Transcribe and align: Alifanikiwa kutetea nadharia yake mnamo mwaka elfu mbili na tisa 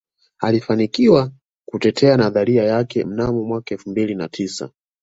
Alifanikiwa 0.39 1.31
kutetea 1.65 2.17
nadharia 2.17 2.63
yake 2.63 3.03
mnamo 3.05 3.43
mwaka 3.45 3.75
elfu 3.75 3.89
mbili 3.89 4.15
na 4.15 4.27
tisa 4.29 4.69